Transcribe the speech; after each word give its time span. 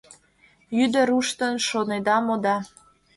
Йӱде 0.77 1.01
руштын, 1.09 1.55
шонеда 1.67 2.17
мо 2.25 2.35
да 2.43 2.55